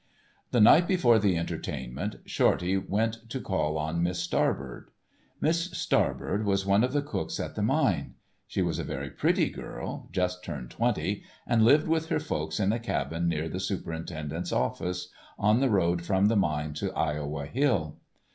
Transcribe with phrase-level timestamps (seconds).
[0.49, 4.89] The night before the entertainment Shorty went to call on Miss Starbird.
[5.39, 8.15] Miss Starbird was one of the cooks at the mine.
[8.47, 12.73] She was a very pretty girl, just turned twenty, and lived with her folks in
[12.73, 17.99] a cabin near the superintendent's office, on the road from the mine to Iowa Hill.